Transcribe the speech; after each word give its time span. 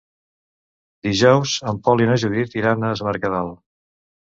Dijous 1.07 1.53
en 1.73 1.79
Pol 1.89 2.03
i 2.05 2.09
na 2.13 2.17
Judit 2.25 2.59
iran 2.63 2.83
a 2.83 2.93
Es 2.97 3.07
Mercadal. 3.11 3.57